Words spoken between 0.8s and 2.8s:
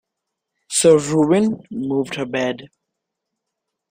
Reuben moved her bed.